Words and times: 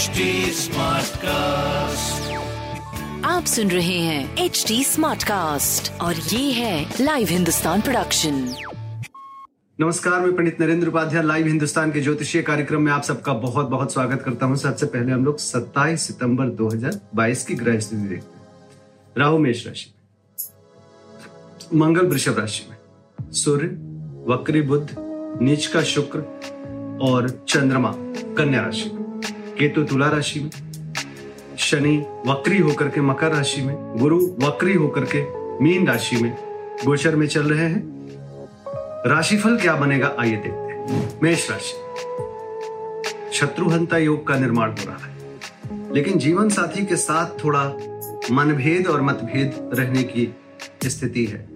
HD 0.00 0.24
Smartcast. 0.56 2.28
आप 3.24 3.44
सुन 3.44 3.70
रहे 3.70 3.98
हैं 3.98 4.36
एच 4.38 4.64
डी 4.68 4.84
स्मार्ट 4.84 5.22
कास्ट 5.22 6.00
और 6.00 6.14
ये 6.14 6.52
है 6.52 6.94
लाइव 7.00 7.28
हिंदुस्तान 7.28 7.80
प्रोडक्शन 7.80 8.34
नमस्कार 9.80 10.20
मैं 10.20 10.36
पंडित 10.36 10.60
नरेंद्र 10.60 10.88
उपाध्याय 10.88 11.22
लाइव 11.22 11.46
हिंदुस्तान 11.46 11.92
के 11.92 12.00
ज्योतिषीय 12.00 12.42
कार्यक्रम 12.42 12.82
में 12.82 12.92
आप 12.92 13.02
सबका 13.02 13.32
बहुत 13.32 13.68
बहुत 13.68 13.92
स्वागत 13.92 14.22
करता 14.22 14.46
हूँ। 14.46 14.56
सबसे 14.56 14.86
पहले 14.86 15.12
हम 15.12 15.24
लोग 15.24 15.38
27 15.38 16.06
सितंबर 16.06 16.48
2022 16.62 17.44
की 17.44 17.54
ग्रह 17.54 17.78
स्थिति 17.80 18.08
देखते 18.08 18.38
हैं। 18.38 18.46
राहु 19.18 19.38
मेष 19.38 19.66
राशि 19.66 19.94
में 21.72 21.80
मंगल 21.80 22.06
वृषभ 22.06 22.38
राशि 22.38 22.66
में 22.70 22.76
सूर्य 23.32 23.66
वक्री 24.32 24.62
बुद्ध 24.62 24.88
नीच 25.42 25.66
का 25.66 25.82
शुक्र 25.82 26.18
और 27.02 27.44
चंद्रमा 27.48 27.92
कन्या 28.38 28.62
राशि 28.62 28.90
में। 28.90 29.00
केतु 29.60 29.82
तुला 29.82 30.08
राशि 30.08 30.40
में, 30.40 30.50
शनि 31.58 32.06
वक्री 32.26 32.58
होकर 32.58 32.88
के 32.88 33.00
मकर 33.00 33.28
राशि 33.28 33.62
में, 33.62 33.96
गुरु 33.96 34.16
वक्री 34.18 34.74
होकर 34.74 35.00
के 35.00 35.24
मीन 35.64 35.86
राशि 35.86 36.16
में 36.16 36.36
गोचर 36.86 37.16
में 37.16 37.26
चल 37.26 37.42
रहे 37.42 37.66
हैं। 37.66 37.82
राशिफल 39.06 39.56
क्या 39.56 39.76
बनेगा, 39.76 40.16
आइए 40.18 40.32
देखते 40.32 40.48
हैं। 40.48 41.20
मेष 41.22 41.50
राशि। 41.50 41.74
शत्रुहंता 43.36 43.98
योग 43.98 44.26
का 44.26 44.38
निर्माण 44.38 44.70
हो 44.70 44.84
रहा 44.86 45.06
है। 45.06 45.38
लेकिन 45.94 46.18
जीवन 46.18 46.48
साथी 46.48 46.86
के 46.86 46.96
साथ 46.96 47.44
थोड़ा 47.44 47.64
मनभेद 48.30 48.86
और 48.86 49.02
मतभेद 49.02 49.70
रहने 49.74 50.02
की 50.02 50.34
स्थिति 50.84 51.24
है। 51.24 51.48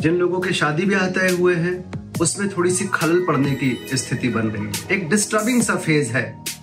जिन 0.00 0.14
लोगों 0.14 0.40
के 0.40 0.52
शादी 0.52 0.84
ब्याह 0.84 1.10
तय 1.10 1.36
हुए 1.40 1.54
हैं, 1.54 1.84
उसमें 2.20 2.48
थोड़ी 2.48 2.70
सी 2.70 2.84
खलल 2.84 3.24
पड़ने 3.26 3.50
की 3.50 3.96
स्थिति 3.96 4.28
बन 4.28 4.48
रही 4.48 4.64
है। 4.64 4.96
एक 4.96 5.10
डिस्टर्बिंग 5.10 5.62
सा 5.62 5.74
फ़ेज़ 5.74 6.12
है। 6.12 6.57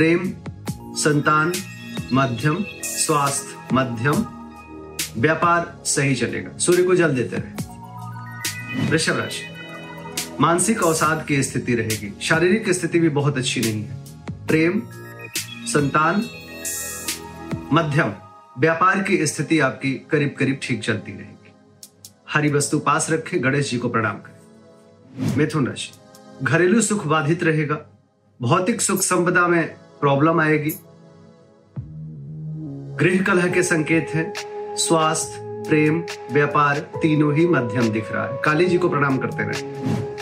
प्रेम, 0.00 0.32
संतान, 0.94 1.52
मध्यम 2.12 2.64
स्वास्थ्य 2.82 3.68
मध्यम, 3.72 4.26
व्यापार 5.22 5.82
सही 5.84 6.14
चलेगा। 6.14 6.58
सूर्य 6.58 6.82
को 6.82 6.94
जल 6.94 7.14
देते 7.14 7.36
रहे। 7.36 7.52
वृषभ 8.90 9.16
राशि। 9.16 9.42
मानसिक 10.40 10.82
अवसाद 10.82 11.26
की 11.26 11.42
स्थिति 11.42 11.74
रहेगी। 11.74 12.18
शारीरिक 12.22 12.70
स्थिति 12.70 13.00
भी 13.00 13.08
बहुत 13.08 13.38
अच्छी 13.38 13.60
नहीं 13.60 13.84
है। 13.84 13.96
प्रेम, 14.46 14.82
संतान, 15.66 16.26
मध्यम, 17.72 18.12
व्यापार 18.58 19.02
की 19.02 19.26
स्थिति 19.26 19.60
आपकी 19.60 19.92
करीब 20.10 20.34
करीब 20.38 20.60
ठीक 20.62 20.82
चलती 20.82 21.12
रहेगी। 21.12 21.52
हरी 22.30 22.50
वस्तु 22.50 22.78
पास 22.78 23.10
रखें, 23.10 23.44
गणेश 23.44 23.70
जी 23.70 23.78
को 23.78 23.88
प्रणाम 23.88 24.16
करें। 24.16 25.36
मिथुन 25.36 25.66
राशि। 25.66 25.90
घरेलू 26.42 26.80
सुख 26.80 27.06
बाधित 27.06 27.42
रहेगा। 27.42 27.78
भौतिक 28.42 28.80
सुख 28.80 29.00
संपदा 29.00 29.48
में 29.48 29.79
प्रॉब्लम 30.00 30.40
आएगी। 30.40 30.72
गृह 33.00 33.22
कलह 33.22 33.50
के 33.50 33.62
संकेत 33.62 34.08
हैं। 34.14 34.34
स्वास्थ्य, 34.76 35.34
प्रेम, 35.40 36.02
व्यापार 36.32 36.78
तीनों 36.78 37.34
ही 37.34 37.46
मध्यम 37.46 37.88
दिख 37.88 38.12
रहा 38.12 38.26
है। 38.26 38.40
काली 38.44 38.66
जी 38.66 38.78
को 38.78 38.88
प्रणाम 38.88 39.18
करते 39.18 39.42
रहे। 39.42 39.62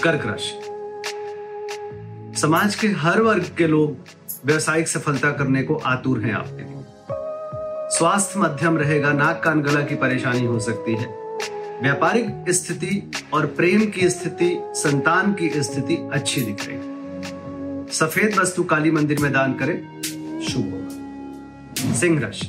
कर्क 0.03 0.27
राशि। 0.27 0.61
समाज 2.41 2.75
के 2.75 2.89
हर 2.89 3.23
वर्ग 3.23 3.47
के 3.59 3.67
लोग 3.67 3.97
व्यवसायिक 4.47 4.89
सफलता 4.89 5.31
करने 5.31 5.63
को 5.63 5.75
आतुर 5.75 6.21
हैं 6.21 6.33
आपके 6.33 6.63
लिए। 6.63 6.85
स्वास्थ्य 7.99 8.41
मध्यम 8.41 8.79
रहेगा, 8.79 9.13
नाक 9.13 9.43
कान 9.45 9.63
गला 9.63 9.81
की 9.81 9.95
परेशानी 9.95 10.45
हो 10.45 10.61
सकती 10.61 10.95
है। 10.95 11.07
व्यापारिक 11.83 12.45
स्थिति 12.49 13.11
और 13.33 13.47
प्रेम 13.47 13.87
की 13.87 14.11
स्थिति, 14.11 14.61
संतान 14.63 15.35
की 15.35 15.51
स्थिति 15.63 16.09
अच्छी 16.13 16.41
दिख 16.41 16.69
रही 16.69 16.77
है। 16.77 16.88
सफ़ेद 17.93 18.39
वस्तु 18.39 18.63
काली 18.63 18.91
मंदिर 18.91 19.19
में 19.19 19.33
दान 19.33 19.53
करें, 19.55 19.79
शुभ 20.43 20.65
होगा। 20.65 21.95
सिंह 21.95 22.21
राशि। 22.21 22.47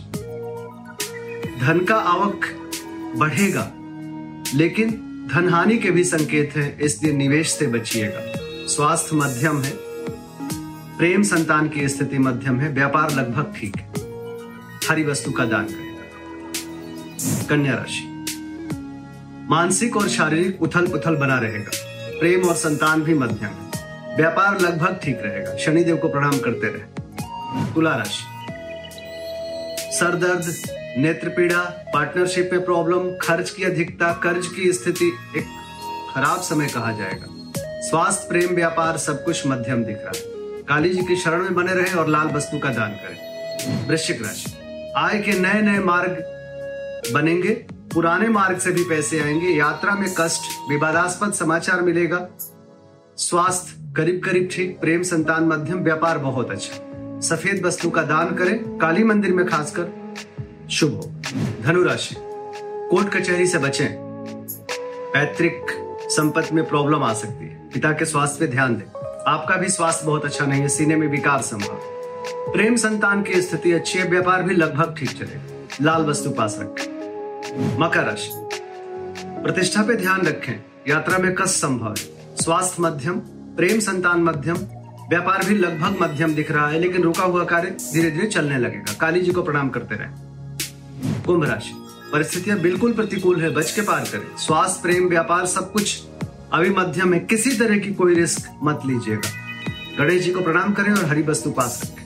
धन 1.61 1.85
का 1.89 1.95
आवक 1.95 2.45
बढ़ेगा, 3.15 3.71
लेकिन 4.55 4.91
धन 5.33 5.49
हानि 5.49 5.77
के 5.77 5.91
भी 5.91 6.03
संकेत 6.03 6.53
हैं, 6.55 6.79
इसलिए 6.79 7.13
निवेश 7.13 7.49
से 7.49 7.67
बचिएगा। 7.67 8.21
स्वास्थ्य 8.67 9.15
मध्यम 9.15 9.61
है, 9.61 9.73
प्रेम 10.97 11.23
संतान 11.23 11.69
की 11.69 11.87
स्थिति 11.89 12.17
मध्यम 12.17 12.59
है, 12.59 12.69
व्यापार 12.69 13.11
लगभग 13.11 13.53
ठीक 13.57 13.77
है। 13.77 13.87
हरी 14.89 15.03
वस्तु 15.03 15.31
का 15.31 15.45
दान 15.45 15.65
करेगा। 15.65 17.47
कन्या 17.47 17.73
राशि। 17.73 18.25
मानसिक 19.49 19.97
और 19.97 20.09
शारीरिक 20.09 20.61
उथल 20.61 20.87
पुथल 20.87 21.15
बना 21.15 21.39
रहेगा, 21.39 21.71
प्रेम 22.19 22.41
और 22.41 22.55
संतान 22.55 23.01
भी 23.01 23.13
मध्यम 23.13 23.49
है। 23.49 23.68
व्यापार 24.17 24.59
लगभग 24.61 24.99
ठीक 25.03 25.21
रहेगा। 25.23 25.57
शनिदेव 25.57 25.97
को 25.97 26.09
प्रणाम 26.09 26.39
करते 26.39 26.67
रहे। 26.67 26.99
तुला 27.73 27.95
राशि। 27.95 28.25
सर 29.97 30.15
दर्द, 30.15 30.55
नेत्र 30.97 31.29
पीड़ा 31.29 31.59
पार्टनरशिप 31.93 32.49
में 32.53 32.65
प्रॉब्लम 32.65 33.17
खर्च 33.17 33.49
की 33.49 33.63
अधिकता, 33.63 34.13
कर्ज 34.13 34.47
की 34.47 34.73
स्थिति, 34.73 35.07
एक 35.37 35.45
खराब 36.15 36.41
समय 36.41 36.67
कहा 36.67 36.91
जाएगा। 36.91 37.51
स्वास्थ्य, 37.81 38.25
प्रेम, 38.29 38.49
व्यापार, 38.49 38.97
सब 38.97 39.23
कुछ 39.23 39.47
मध्यम 39.47 39.83
दिख 39.83 39.97
रहा 39.97 40.11
है। 40.15 40.23
काली 40.63 40.89
जी 40.89 41.01
की 41.01 41.15
शरण 41.15 41.41
में 41.41 41.55
बने 41.55 41.73
रहे 41.73 41.93
और 41.93 42.07
लाल 42.07 42.27
वस्तु 42.27 42.59
का 42.59 42.69
दान 42.69 42.89
करें। 42.89 43.29
वृश्चिक 43.87 44.21
राशि। 44.21 44.53
आय 44.97 45.19
के 45.19 45.31
नए 45.31 45.61
नए 45.61 45.79
मार्ग 45.79 46.11
बनेंगे। 47.13 47.49
पुराने 47.93 48.27
मार्ग 48.27 48.57
से 48.57 48.71
भी 48.71 48.83
पैसे 48.83 49.19
आएँगे। 49.19 49.47
यात्रा 49.47 49.95
में 49.95 50.13
कष्ट, 50.17 50.41
विवादास्पद 50.69 51.33
समाचार 51.33 51.81
मिलेगा। 51.81 52.29
स्वास्थ्य 53.19 53.93
करीब 53.95 54.21
करीब 54.25 54.49
ठीक, 54.51 54.79
प्रेम 54.79 55.03
संतान 55.03 55.43
मध्यम, 55.43 55.79
व्यापार 55.79 56.17
बहुत 56.17 56.51
अच्छा। 56.51 57.19
सफ़ेद 57.19 57.65
वस्तु 57.65 57.89
का 57.89 58.01
दान 58.01 58.35
करें, 58.35 58.77
काली 58.77 59.03
मंदिर 59.03 59.33
में 59.33 59.45
खासकर। 59.45 60.15
शुभ 60.71 60.93
हो। 60.93 61.11
धनु 61.61 61.83
राशि। 61.83 62.15
कोर्ट 62.91 63.13
कचहरी 63.13 63.47
से 63.47 63.57
बचें। 63.57 63.87
पैतृक 65.13 65.65
संपत्ति 66.09 66.55
में 66.55 66.69
प्रॉब्लम 66.69 67.03
आ 67.03 67.13
सकती 67.13 67.45
है। 67.45 67.69
पिता 67.69 67.91
के 67.91 68.05
स्वास्थ्य 68.05 68.39
पे 68.39 68.51
ध्यान 68.51 68.75
दें। 68.75 68.85
आपका 69.27 69.55
भी 69.55 69.69
स्वास्थ्य 69.69 70.05
बहुत 70.05 70.25
अच्छा 70.25 70.45
नहीं 70.45 70.61
है, 70.61 70.67
सीने 70.67 70.95
में 70.95 71.07
विकार 71.07 71.41
संभव। 71.41 71.79
प्रेम 72.53 72.75
संतान 72.75 73.23
की 73.23 73.41
स्थिति 73.41 73.71
अच्छी 73.71 73.99
है, 73.99 74.07
व्यापार 74.07 74.43
भी 74.43 74.55
लगभग 74.55 74.95
ठीक 74.97 75.11
चलेगा। 75.11 75.67
लाल 75.81 76.05
वस्तु 76.05 76.29
पास 76.29 76.57
रखें 76.59 77.79
मकर 77.79 78.03
राशि। 78.03 78.31
प्रतिष्ठा 79.43 79.83
पे 79.83 79.95
ध्यान 79.95 80.21
रखें। 80.21 80.63
यात्रा 80.87 81.17
में 81.17 81.35
कष्ट 81.35 81.47
संभव 81.47 81.89
है। 81.89 82.18
स्वास्थ्य 82.41 82.77
मध्यम, 82.79 83.19
प्रेम 83.57 83.79
संतान 83.79 84.23
मध्यम, 84.23 84.55
व्यापार 85.09 85.45
भी 85.45 85.55
लगभग 85.55 86.01
मध्यम 86.01 86.33
दिख 86.33 86.51
रहा 86.51 86.67
है, 86.67 86.79
लेकिन 86.79 87.01
रुका 87.01 87.23
हुआ 87.23 87.43
कार्य 87.43 87.69
धीरे 87.69 88.11
धीरे 88.11 88.27
चलने 88.27 88.57
लगेगा। 88.57 88.93
काली 88.93 89.21
जी 89.21 89.31
को 89.31 89.43
प्रणाम 89.43 89.69
करते 89.69 89.95
रहे। 89.95 90.07
कुंभ 91.21 91.43
राशि। 91.43 91.71
परिस्थितियाँ 92.13 92.59
बिल्कुल 92.59 92.93
प्रतिकूल 92.93 93.41
है, 93.41 93.49
बच 93.49 93.71
के 93.71 93.81
पार 93.81 93.99
करें। 93.99 94.37
स्वास्थ्य, 94.37 94.81
प्रेम, 94.81 95.09
व्यापार 95.09 95.45
सब 95.45 95.71
कुछ 95.71 96.03
अभी 96.53 96.69
मध्यम 96.69 97.13
है। 97.13 97.19
किसी 97.19 97.51
तरह 97.51 97.77
की 97.77 97.93
कोई 97.93 98.15
रिस्क 98.15 98.59
मत 98.63 98.81
लीजिएगा। 98.85 99.29
गणेश 99.99 100.23
जी 100.23 100.31
को 100.31 100.41
प्रणाम 100.41 100.73
करें 100.73 100.91
और 100.91 101.05
हरी 101.05 101.21
वस्तु 101.21 101.51
पास 101.51 101.81
रखें। 101.83 102.05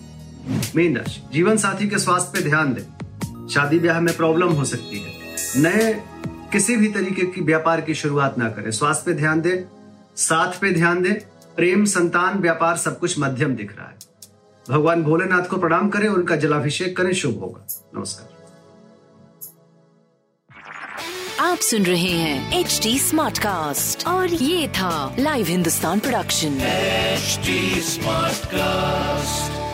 मीन 0.76 0.98
राशि। 0.98 1.24
जीवन 1.34 1.58
साथी 1.58 1.88
के 1.90 2.00
स्वास्थ्य 2.00 2.32
पे 2.34 2.50
ध्यान 2.50 2.74
दें। 2.74 3.48
शादी 3.48 3.80
ब्याह 3.80 4.00
में 4.00 4.18
प्रॉब्लम 4.18 4.48
हो 4.48 4.66
सकती 4.66 5.00
है। 5.00 5.14
नए 5.58 6.04
किसी 6.52 6.78
भी 6.78 6.88
तरीके 6.88 7.22
की 7.22 7.42
व्यापार 7.42 7.82
की 7.82 7.94
शुरुआत 7.94 8.38
ना 8.38 8.50
करें। 8.50 8.72
स्वास्थ्य 8.72 9.04
पे 9.06 9.14
ध्यान 9.14 9.42
दें। 9.42 9.83
साथ 10.18 10.60
पे 10.60 10.72
ध्यान 10.72 11.02
दें 11.02 11.14
प्रेम 11.56 11.86
संतान 11.86 12.40
व्यापार 12.40 12.78
सब 12.78 13.00
कुछ 13.00 13.20
मध्यम 13.20 13.56
दिख 13.56 13.78
रहा 13.78 13.88
है। 13.88 13.96
भगवान 14.70 15.04
भोलेनाथ 15.04 15.42
को 15.42 15.58
प्रणाम 15.58 15.90
करें 15.90 16.10
और 16.10 16.16
उनका 16.16 16.36
जलाभिषेक 16.36 16.98
करें। 16.98 17.14
शुभ 17.14 17.40
होगा। 17.40 17.68
नमस्कार। 17.96 18.34
आप 21.40 21.58
सुन 21.58 21.84
रहे 21.84 22.12
हैं 22.12 22.60
एच 22.60 22.80
डी 22.84 23.00
स्मार्ट 23.00 23.38
कास्ट 23.38 24.08
और 24.08 24.28
ये 24.28 24.68
था 24.68 25.16
live 25.20 25.46
Hindustan 25.46 26.00
production 26.00 26.60
smart 26.60 28.34
Smartcast. 28.36 29.73